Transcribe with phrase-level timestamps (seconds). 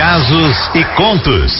[0.00, 1.52] casos e contos.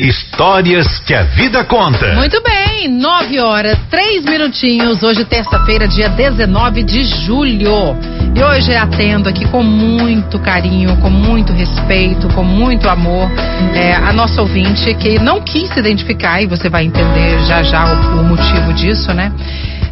[0.00, 2.14] Histórias que a vida conta.
[2.14, 5.02] Muito bem, nove horas, três minutinhos.
[5.02, 7.94] Hoje, terça-feira, dia 19 de julho.
[8.34, 13.30] E hoje atendo aqui com muito carinho, com muito respeito, com muito amor,
[13.74, 17.84] é, a nossa ouvinte que não quis se identificar, e você vai entender já já
[17.84, 19.30] o, o motivo disso, né?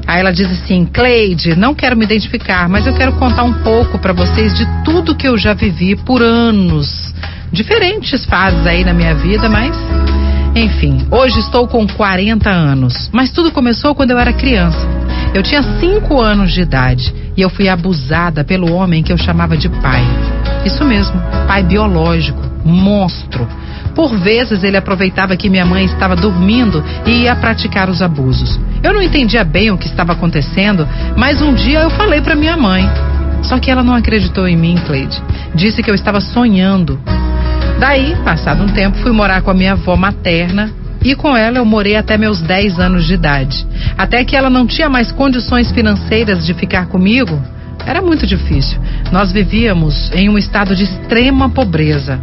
[0.07, 3.99] Aí ela diz assim: Cleide, não quero me identificar, mas eu quero contar um pouco
[3.99, 7.13] para vocês de tudo que eu já vivi por anos.
[7.53, 9.77] Diferentes fases aí na minha vida, mas.
[10.54, 14.86] Enfim, hoje estou com 40 anos, mas tudo começou quando eu era criança.
[15.35, 19.57] Eu tinha 5 anos de idade e eu fui abusada pelo homem que eu chamava
[19.57, 20.03] de pai.
[20.64, 23.46] Isso mesmo, pai biológico, monstro.
[23.94, 28.58] Por vezes ele aproveitava que minha mãe estava dormindo e ia praticar os abusos.
[28.82, 32.56] Eu não entendia bem o que estava acontecendo, mas um dia eu falei para minha
[32.56, 32.89] mãe.
[33.42, 35.22] Só que ela não acreditou em mim, Cleide.
[35.55, 36.98] Disse que eu estava sonhando.
[37.83, 40.70] Daí, passado um tempo, fui morar com a minha avó materna
[41.05, 43.66] e com ela eu morei até meus 10 anos de idade.
[43.98, 47.42] Até que ela não tinha mais condições financeiras de ficar comigo,
[47.84, 48.80] era muito difícil.
[49.10, 52.20] Nós vivíamos em um estado de extrema pobreza.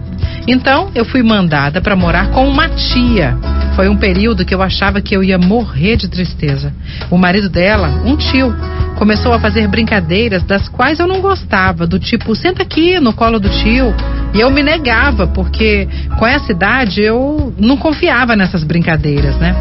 [0.48, 3.38] Então, eu fui mandada para morar com uma tia.
[3.76, 6.74] Foi um período que eu achava que eu ia morrer de tristeza.
[7.12, 8.56] O marido dela, um tio,
[8.96, 13.40] começou a fazer brincadeiras das quais eu não gostava, do tipo, senta aqui no colo
[13.40, 13.94] do tio.
[14.34, 19.56] E eu me negava, porque com essa idade eu não confiava nessas brincadeiras, né?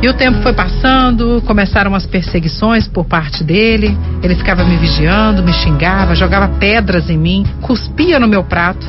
[0.00, 3.98] E o tempo foi passando, começaram as perseguições por parte dele.
[4.22, 8.86] Ele ficava me vigiando, me xingava, jogava pedras em mim, cuspia no meu prato.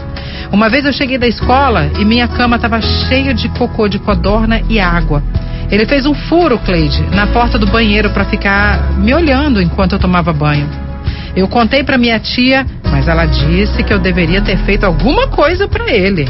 [0.52, 4.62] Uma vez eu cheguei da escola e minha cama estava cheia de cocô de codorna
[4.70, 5.24] e água.
[5.72, 10.00] Ele fez um furo, Cleide, na porta do banheiro para ficar me olhando enquanto eu
[10.00, 10.89] tomava banho.
[11.36, 15.68] Eu contei para minha tia, mas ela disse que eu deveria ter feito alguma coisa
[15.68, 16.28] para ele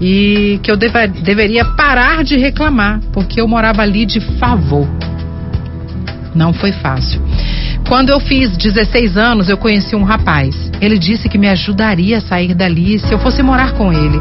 [0.00, 4.88] e que eu deva, deveria parar de reclamar, porque eu morava ali de favor.
[6.34, 7.22] Não foi fácil.
[7.86, 10.72] Quando eu fiz 16 anos, eu conheci um rapaz.
[10.80, 14.20] Ele disse que me ajudaria a sair dali se eu fosse morar com ele.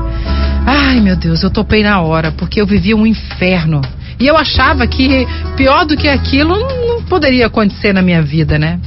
[0.67, 3.81] Ai, meu Deus, eu topei na hora, porque eu vivia um inferno.
[4.19, 8.79] E eu achava que pior do que aquilo não poderia acontecer na minha vida, né?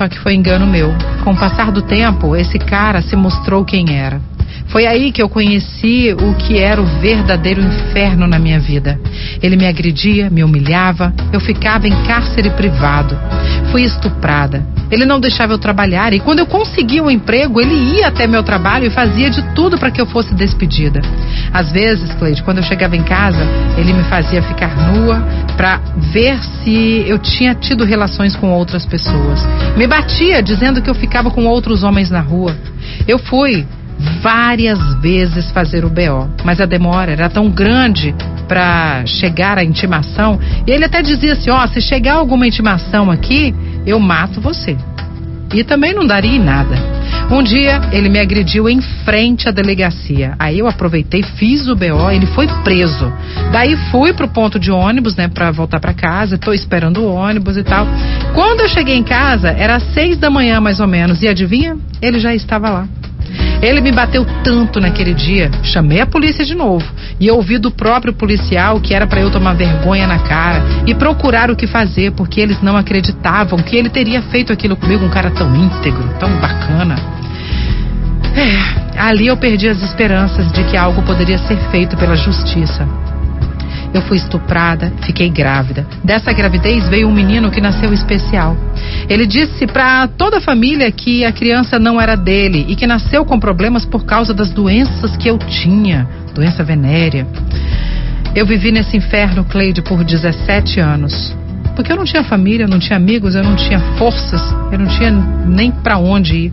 [0.00, 0.94] Só que foi engano meu.
[1.22, 4.18] Com o passar do tempo, esse cara se mostrou quem era.
[4.70, 9.00] Foi aí que eu conheci o que era o verdadeiro inferno na minha vida.
[9.42, 13.18] Ele me agredia, me humilhava, eu ficava em cárcere privado.
[13.72, 14.64] Fui estuprada.
[14.88, 18.42] Ele não deixava eu trabalhar e quando eu conseguia um emprego, ele ia até meu
[18.42, 21.00] trabalho e fazia de tudo para que eu fosse despedida.
[21.52, 23.42] Às vezes, Cleide, quando eu chegava em casa,
[23.76, 25.20] ele me fazia ficar nua
[25.56, 25.80] para
[26.12, 29.46] ver se eu tinha tido relações com outras pessoas.
[29.76, 32.56] Me batia dizendo que eu ficava com outros homens na rua.
[33.06, 33.66] Eu fui
[34.22, 38.14] várias vezes fazer o BO, mas a demora era tão grande
[38.48, 40.38] para chegar à intimação.
[40.66, 43.54] E ele até dizia assim: ó, oh, se chegar alguma intimação aqui,
[43.86, 44.76] eu mato você.
[45.52, 46.76] E também não daria em nada.
[47.28, 50.34] Um dia ele me agrediu em frente à delegacia.
[50.38, 53.12] Aí eu aproveitei, fiz o BO, ele foi preso.
[53.52, 56.38] Daí fui pro ponto de ônibus, né, para voltar para casa.
[56.38, 57.86] Tô esperando o ônibus e tal.
[58.32, 61.20] Quando eu cheguei em casa, era seis da manhã mais ou menos.
[61.22, 61.76] E adivinha?
[62.00, 62.88] Ele já estava lá.
[63.62, 66.84] Ele me bateu tanto naquele dia, chamei a polícia de novo
[67.18, 71.50] e ouvi do próprio policial que era para eu tomar vergonha na cara e procurar
[71.50, 75.30] o que fazer, porque eles não acreditavam que ele teria feito aquilo comigo, um cara
[75.30, 76.96] tão íntegro, tão bacana.
[78.34, 82.88] É, ali eu perdi as esperanças de que algo poderia ser feito pela justiça.
[83.92, 85.86] Eu fui estuprada, fiquei grávida.
[86.04, 88.56] Dessa gravidez veio um menino que nasceu especial.
[89.08, 93.24] Ele disse para toda a família que a criança não era dele e que nasceu
[93.24, 97.26] com problemas por causa das doenças que eu tinha, doença venérea.
[98.34, 101.36] Eu vivi nesse inferno, Cleide, por 17 anos.
[101.74, 105.10] Porque eu não tinha família, não tinha amigos, eu não tinha forças, eu não tinha
[105.10, 106.52] nem para onde ir.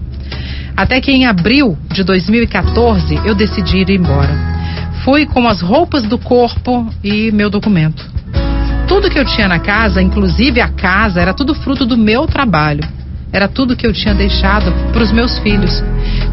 [0.75, 4.56] Até que em abril de 2014 eu decidi ir embora.
[5.07, 8.05] Fui com as roupas do corpo e meu documento.
[8.89, 12.83] Tudo que eu tinha na casa, inclusive a casa, era tudo fruto do meu trabalho.
[13.31, 15.81] Era tudo que eu tinha deixado para os meus filhos.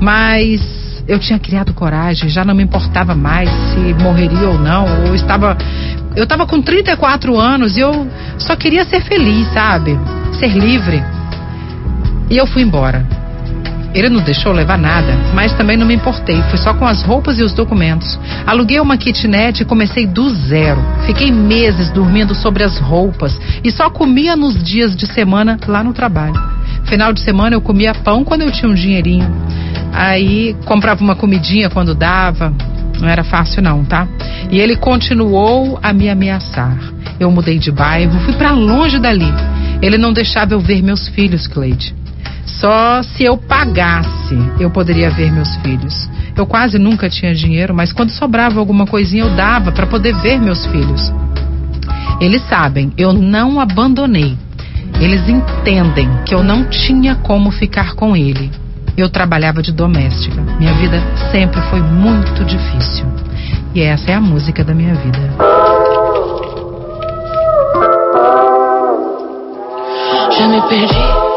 [0.01, 0.61] Mas
[1.07, 5.57] eu tinha criado coragem, já não me importava mais se morreria ou não, ou estava
[6.17, 9.97] eu estava com 34 anos e eu só queria ser feliz, sabe?
[10.41, 11.01] Ser livre.
[12.29, 13.07] E eu fui embora.
[13.95, 16.43] Ele não deixou levar nada, mas também não me importei.
[16.51, 18.19] Fui só com as roupas e os documentos.
[18.45, 20.85] Aluguei uma kitnet e comecei do zero.
[21.07, 25.93] Fiquei meses dormindo sobre as roupas e só comia nos dias de semana lá no
[25.93, 26.35] trabalho.
[26.87, 29.33] Final de semana eu comia pão quando eu tinha um dinheirinho.
[29.93, 32.53] Aí comprava uma comidinha quando dava.
[33.01, 34.09] Não era fácil não, tá?
[34.51, 36.77] E ele continuou a me ameaçar.
[37.21, 39.33] Eu mudei de bairro, fui para longe dali.
[39.81, 41.95] Ele não deixava eu ver meus filhos, Cleide.
[42.61, 44.15] Só se eu pagasse
[44.59, 46.09] eu poderia ver meus filhos.
[46.37, 50.41] Eu quase nunca tinha dinheiro, mas quando sobrava alguma coisinha eu dava para poder ver
[50.41, 51.13] meus filhos.
[52.21, 54.37] Eles sabem, eu não abandonei.
[55.01, 58.51] Eles entendem que eu não tinha como ficar com ele.
[58.97, 60.41] Eu trabalhava de doméstica.
[60.59, 61.03] Minha vida
[61.33, 63.07] sempre foi muito difícil.
[63.75, 65.19] E essa é a música da minha vida.
[70.39, 71.24] Já me perdi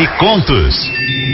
[0.00, 0.90] E contos.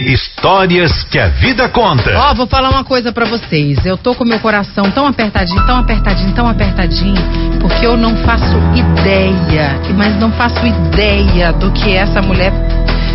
[0.09, 2.11] Histórias que a vida conta.
[2.17, 3.85] Ó, oh, vou falar uma coisa para vocês.
[3.87, 7.23] Eu tô com meu coração tão apertadinho, tão apertadinho, tão apertadinho,
[7.61, 12.53] porque eu não faço ideia, mas não faço ideia do que essa mulher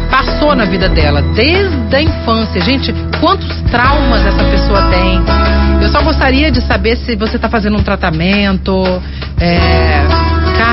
[0.10, 2.62] passou na vida dela, desde a infância.
[2.62, 5.22] Gente, quantos traumas essa pessoa tem?
[5.82, 8.84] Eu só gostaria de saber se você tá fazendo um tratamento,
[9.40, 10.21] é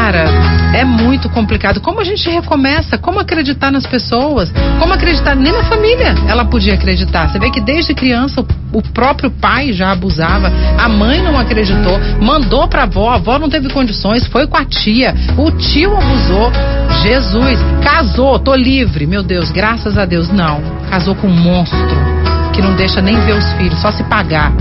[0.08, 0.24] Cara,
[0.72, 1.82] é muito complicado.
[1.82, 2.96] Como a gente recomeça?
[2.96, 4.50] Como acreditar nas pessoas?
[4.78, 5.36] Como acreditar?
[5.36, 7.28] Nem na família ela podia acreditar.
[7.28, 12.66] Você vê que desde criança o próprio pai já abusava, a mãe não acreditou, mandou
[12.68, 16.50] pra avó, a avó não teve condições, foi com a tia, o tio abusou.
[17.02, 19.06] Jesus, casou, tô livre.
[19.06, 20.30] Meu Deus, graças a Deus.
[20.30, 21.78] Não, casou com um monstro
[22.54, 24.54] que não deixa nem ver os filhos, só se pagar.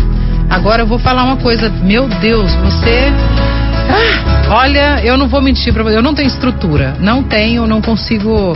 [0.49, 3.13] Agora eu vou falar uma coisa, meu Deus, você
[4.49, 6.95] olha, eu não vou mentir pra você, eu não tenho estrutura.
[6.99, 8.53] Não tenho, não consigo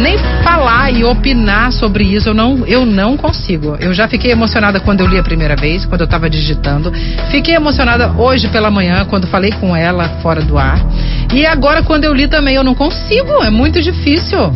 [0.00, 2.28] nem falar e opinar sobre isso.
[2.28, 3.76] Eu não, eu não consigo.
[3.80, 6.92] Eu já fiquei emocionada quando eu li a primeira vez, quando eu estava digitando.
[7.30, 10.78] Fiquei emocionada hoje pela manhã, quando falei com ela fora do ar.
[11.34, 13.42] E agora, quando eu li também, eu não consigo.
[13.42, 14.52] É muito difícil.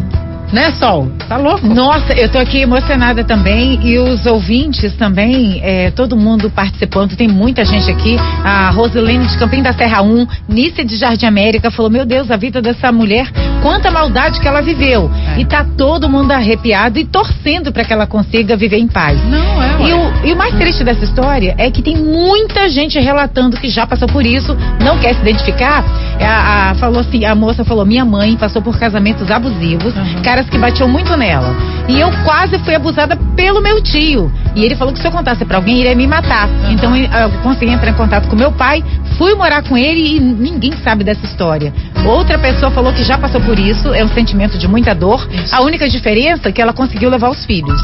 [0.53, 1.09] Né, Sol?
[1.29, 1.65] Tá louco?
[1.65, 7.29] Nossa, eu tô aqui emocionada também e os ouvintes também, é, todo mundo participando, tem
[7.29, 8.17] muita gente aqui.
[8.43, 12.37] A Rosilene de Campinho da Serra 1, Nícia de Jardim América falou: Meu Deus, a
[12.37, 13.31] vida dessa mulher,
[13.63, 15.11] quanta maldade que ela viveu.
[15.37, 15.41] É.
[15.41, 19.19] E tá todo mundo arrepiado e torcendo para que ela consiga viver em paz.
[19.29, 19.89] Não, é.
[19.89, 23.69] E o, e o mais triste dessa história é que tem muita gente relatando que
[23.69, 25.85] já passou por isso, não quer se identificar.
[26.21, 30.23] A, a falou assim, a moça falou: Minha mãe passou por casamentos abusivos, uhum.
[30.23, 31.55] caras que batiam muito nela.
[31.91, 34.31] E eu quase fui abusada pelo meu tio.
[34.55, 36.49] E ele falou que se eu contasse para alguém, ele ia me matar.
[36.71, 38.85] Então eu consegui entrar em contato com meu pai,
[39.19, 41.75] fui morar com ele e ninguém sabe dessa história.
[42.07, 45.29] Outra pessoa falou que já passou por isso, é um sentimento de muita dor.
[45.53, 47.81] A única diferença é que ela conseguiu levar os filhos.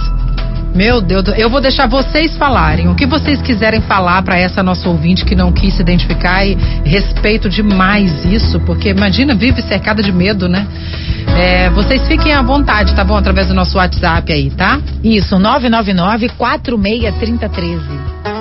[0.76, 2.86] Meu Deus, eu vou deixar vocês falarem.
[2.88, 6.54] O que vocês quiserem falar para essa nossa ouvinte que não quis se identificar e
[6.84, 10.66] respeito demais isso, porque imagina, vive cercada de medo, né?
[11.34, 13.16] É, vocês fiquem à vontade, tá bom?
[13.16, 14.78] Através do nosso WhatsApp aí, tá?
[15.02, 18.35] Isso, 999 463013.